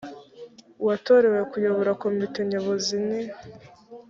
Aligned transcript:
watorewe 0.85 1.41
kuyobora 1.51 1.91
komite 2.03 2.39
nyobozi 2.49 2.95
ni 3.07 3.19